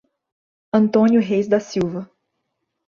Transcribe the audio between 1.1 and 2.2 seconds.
Reis da Silva